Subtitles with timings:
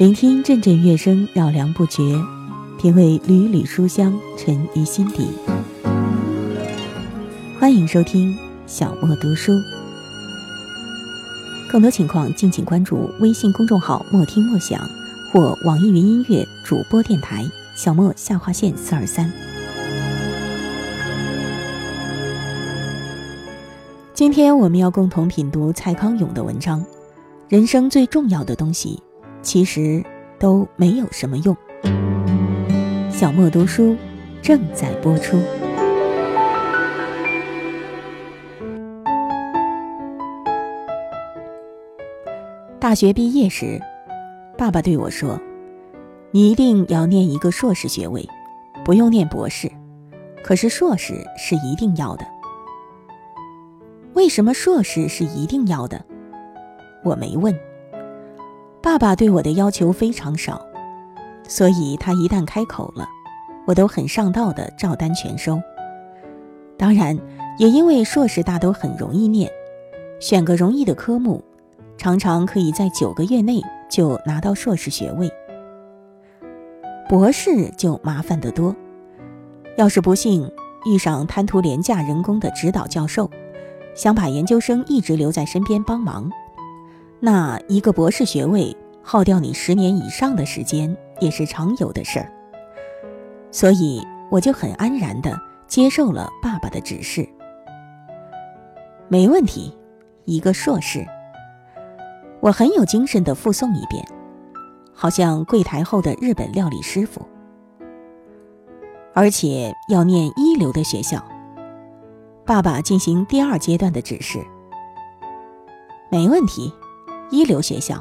[0.00, 2.18] 聆听阵阵乐声，绕梁不绝；
[2.78, 5.28] 品味缕缕书香，沉于心底。
[7.58, 8.34] 欢迎收听
[8.66, 9.52] 小莫读书，
[11.70, 14.80] 更多情况敬请关注微信公众号“莫听莫想”
[15.30, 17.44] 或网易云音乐主播电台
[17.76, 19.30] “小莫下划线四二三”。
[24.14, 26.82] 今天我们要共同品读蔡康永的文章：
[27.50, 28.98] 人生最重要的东西。
[29.42, 30.04] 其实
[30.38, 31.56] 都没有什么用。
[33.10, 33.96] 小莫读书
[34.42, 35.38] 正在播出。
[42.78, 43.80] 大学毕业时，
[44.56, 45.38] 爸爸对我说
[46.32, 48.26] ：“你一定要念一个硕士学位，
[48.84, 49.70] 不用念博士，
[50.42, 52.26] 可是硕士是一定要的。”
[54.14, 56.04] 为什么硕士是一定要的？
[57.04, 57.54] 我没问。
[58.82, 60.60] 爸爸对我的要求非常少，
[61.46, 63.06] 所以他一旦开口了，
[63.66, 65.60] 我都很上道的照单全收。
[66.78, 67.18] 当然，
[67.58, 69.50] 也因为硕士大都很容易念，
[70.18, 71.44] 选个容易的科目，
[71.98, 75.30] 常常可以在九个月内就拿到硕士学位。
[77.06, 78.74] 博士就麻烦得多，
[79.76, 80.50] 要是不幸
[80.86, 83.28] 遇上贪图廉价人工的指导教授，
[83.94, 86.30] 想把研究生一直留在身边帮忙。
[87.22, 92.32] 那一个博士学位耗掉你十年以上的时间也是常有的事儿，
[93.50, 97.28] 所以我就很安然地接受了爸爸的指示。
[99.08, 99.76] 没问题，
[100.24, 101.06] 一个硕士。
[102.40, 104.02] 我很有精神地复诵一遍，
[104.94, 107.20] 好像柜台后的日本料理师傅。
[109.12, 111.22] 而且要念一流的学校。
[112.46, 114.38] 爸爸进行第二阶段的指示。
[116.10, 116.72] 没问题。
[117.30, 118.00] 一流学校，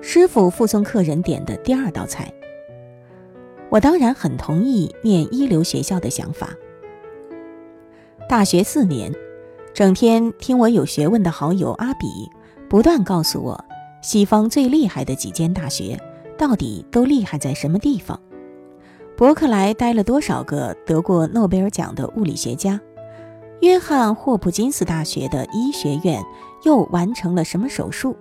[0.00, 2.32] 师傅附送客人点的第二道菜。
[3.68, 6.50] 我当然很同意念一流学校的想法。
[8.28, 9.12] 大学四年，
[9.74, 12.06] 整天听我有学问的好友阿比
[12.68, 13.64] 不断告诉我，
[14.00, 16.00] 西方最厉害的几间大学
[16.38, 18.20] 到底都厉害在什么地方？
[19.16, 22.80] 伯克莱待了多少个得过诺贝尔奖的物理学家？
[23.60, 26.22] 约翰霍普金斯大学的医学院。
[26.62, 28.14] 又完成了什么手术？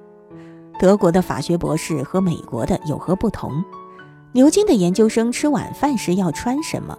[0.79, 3.51] 德国的法学博士和美国的有何不同？
[4.31, 6.97] 牛津的研究生吃晚饭时要穿什么？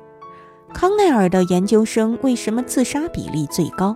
[0.74, 3.94] 康奈尔的研究生为什么自杀比例最高？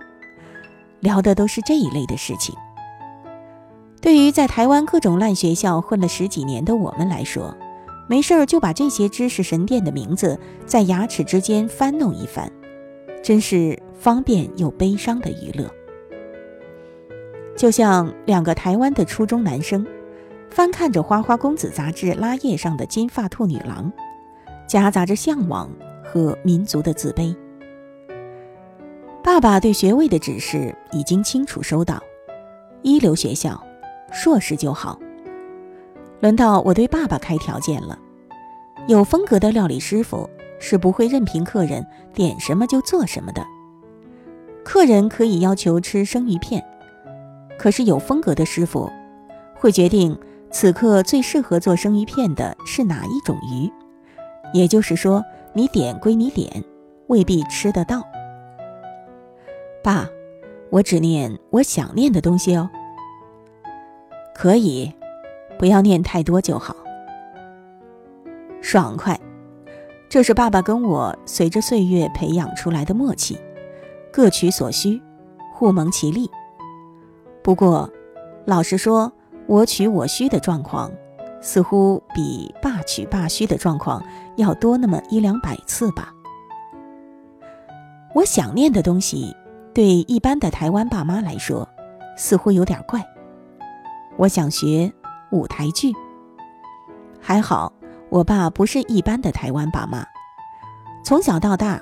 [1.01, 2.55] 聊的都是这一类的事情。
[4.01, 7.55] 对于在台湾各种烂学校混了十几年的我们来说，
[8.09, 12.51] 没事儿就把这些知识神殿的名字在牙齿之间翻弄一番，
[13.23, 15.69] 真是方便又悲伤的娱乐。
[17.55, 19.85] 就像两个台湾的初中男生，
[20.49, 23.91] 翻看着《花花公子》杂志拉页上的金发兔女郎，
[24.67, 25.69] 夹杂着向往
[26.03, 27.35] 和民族的自卑。
[29.23, 32.01] 爸爸对学位的指示已经清楚收到，
[32.81, 33.63] 一流学校，
[34.11, 34.99] 硕士就好。
[36.19, 37.97] 轮到我对爸爸开条件了，
[38.87, 40.29] 有风格的料理师傅
[40.59, 43.45] 是不会任凭客人点什么就做什么的，
[44.63, 46.61] 客人可以要求吃生鱼片。
[47.57, 48.91] 可是有风格的师傅，
[49.55, 50.17] 会决定
[50.51, 53.71] 此刻最适合做生鱼片的是哪一种鱼。
[54.53, 55.23] 也就是说，
[55.53, 56.63] 你点归你点，
[57.07, 58.01] 未必吃得到。
[59.83, 60.07] 爸，
[60.69, 62.69] 我只念我想念的东西哦。
[64.33, 64.93] 可以，
[65.57, 66.75] 不要念太多就好。
[68.61, 69.19] 爽快，
[70.09, 73.37] 这是爸爸跟我随着岁月培养出来的默契，
[74.11, 75.01] 各取所需，
[75.53, 76.29] 互蒙其利。
[77.45, 77.87] 不过，
[78.45, 79.13] 老实说，
[79.45, 80.91] 我取我需的状况，
[81.39, 84.03] 似乎比爸取爸需的状况
[84.35, 86.11] 要多那么一两百次吧。
[88.15, 89.37] 我想念的东西，
[89.75, 91.69] 对一般的台湾爸妈来说，
[92.17, 92.99] 似乎有点怪。
[94.17, 94.91] 我想学
[95.31, 95.93] 舞台剧。
[97.21, 97.71] 还好，
[98.09, 100.03] 我爸不是一般的台湾爸妈。
[101.03, 101.79] 从小到大，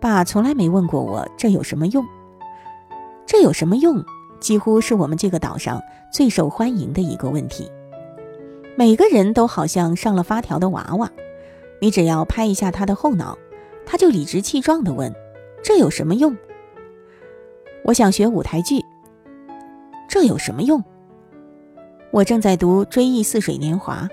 [0.00, 2.02] 爸从来没问过我这有什么用，
[3.26, 4.02] 这有什么用。
[4.42, 5.80] 几乎是我们这个岛上
[6.12, 7.70] 最受欢迎的一个问题。
[8.76, 11.10] 每个人都好像上了发条的娃娃，
[11.80, 13.38] 你只要拍一下他的后脑，
[13.86, 15.14] 他就理直气壮地问
[15.62, 16.36] ：“这有什么用？”
[17.84, 18.84] 我想学舞台剧，
[20.08, 20.82] 这有什么用？
[22.10, 24.08] 我正在读《追忆似水年华》，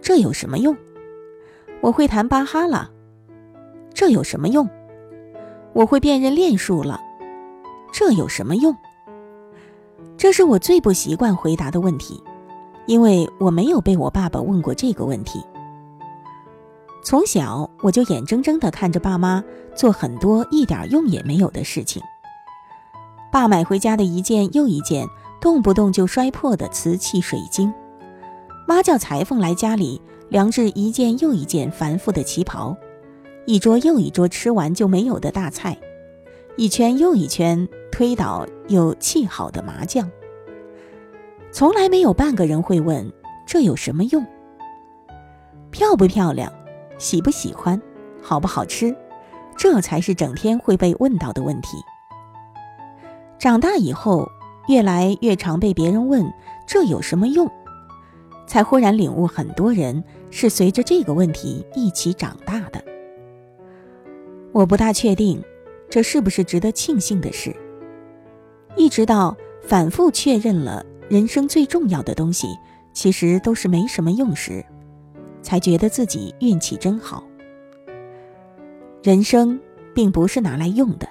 [0.00, 0.76] 这有什么用？
[1.82, 2.90] 我会弹巴哈了，
[3.92, 4.68] 这有什么用？
[5.74, 6.98] 我会辨认练术了，
[7.92, 8.74] 这有什么用？
[10.20, 12.22] 这是我最不习惯回答的问题，
[12.84, 15.42] 因为我没有被我爸爸问过这个问题。
[17.02, 19.42] 从小我就眼睁睁地看着爸妈
[19.74, 22.02] 做很多一点用也没有的事情。
[23.32, 25.08] 爸买回家的一件又一件
[25.40, 27.72] 动不动就摔破的瓷器水晶，
[28.68, 32.76] 妈叫裁缝来家里量制一件又一件繁复的旗袍，
[33.46, 35.78] 一桌又一桌吃完就没有的大菜，
[36.56, 40.10] 一圈又一圈推倒又砌好的麻将。
[41.52, 43.12] 从来没有半个人会问
[43.46, 44.24] 这有什么用，
[45.70, 46.52] 漂不漂亮？
[46.98, 47.80] 喜不喜欢，
[48.22, 48.94] 好不好吃，
[49.56, 51.78] 这才是整天会被问到的问题。
[53.38, 54.30] 长大以后，
[54.68, 56.30] 越来越常被别人问
[56.66, 57.50] 这有什么用，
[58.46, 62.84] 才忽然领悟，很多人是随着这个问题一起长大的。
[64.52, 65.42] 我不大确定，
[65.90, 67.54] 这是不是值得庆幸的事。
[68.76, 72.46] 一直到反复确认了人生最重要的东西
[72.94, 74.64] 其实都是没什么用时。
[75.42, 77.24] 才觉得自己运气真好。
[79.02, 79.58] 人生
[79.94, 81.08] 并不是拿来用的。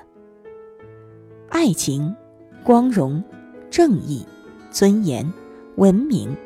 [1.49, 2.15] 爱情、
[2.63, 3.23] 光荣、
[3.71, 4.23] 正义、
[4.69, 5.33] 尊严、
[5.77, 6.37] 文明，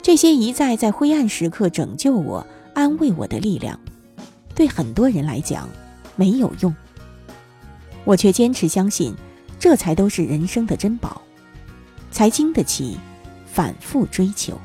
[0.00, 3.78] 这些一再在灰暗时刻拯救我、安慰我的力量，
[4.54, 5.68] 对很多人来讲
[6.16, 6.74] 没有用。
[8.04, 9.14] 我却坚持相信，
[9.58, 11.22] 这才都是人生的珍宝，
[12.10, 12.98] 才经得起
[13.46, 14.60] 反复追求。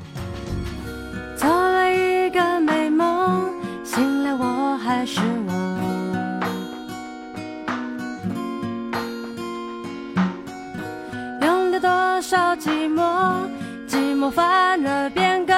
[1.36, 3.50] 做了一个美梦，
[3.82, 5.52] 醒来我还是我，
[11.40, 13.48] 用了多少寂寞，
[13.88, 15.56] 寂寞反而变更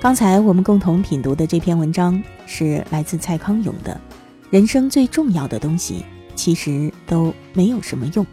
[0.00, 4.00] 刚才我们共同品读的这篇文章是来自蔡康永的。
[4.48, 8.26] 人生最重要的东西其实都没有什么用。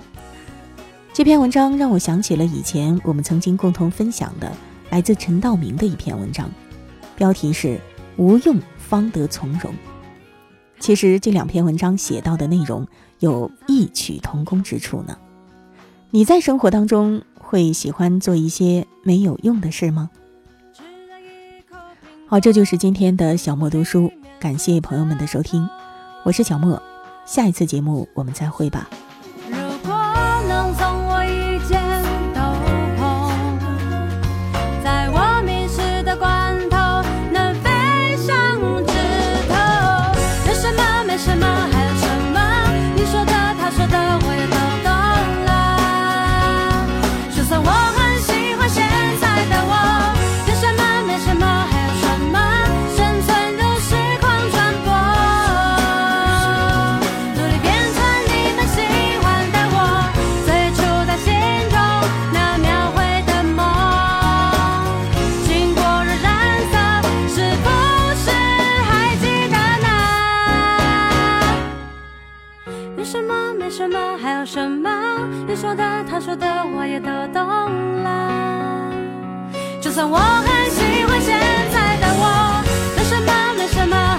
[1.12, 4.50] 这篇文章让我想起了以前我们曾经共同分享的
[4.92, 6.50] 来自陈道明的一篇文章，
[7.18, 7.78] 标题是
[8.16, 9.74] “无用方得从容”。
[10.80, 12.88] 其实这两篇文章写到的内容
[13.20, 15.18] 有异曲同工之处呢。
[16.12, 20.10] 你在生活当中会喜欢做一些没有用的事吗？
[22.30, 25.66] 好，这就是今天的小莫读书，感谢朋友们的收听，
[26.26, 26.78] 我是小莫，
[27.26, 28.90] 下一次节目我们再会吧。
[73.58, 74.90] 没什么，还有什么？
[75.48, 77.44] 你说的，他说的，我也都懂
[78.04, 78.92] 了。
[79.82, 81.38] 就算我很喜欢现
[81.72, 82.64] 在的我，
[82.96, 84.17] 没什么，没什么。